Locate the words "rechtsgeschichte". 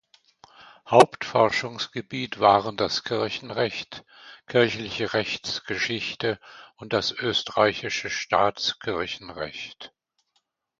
5.13-6.39